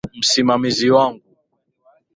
[0.19, 1.21] Msimamizi wangu.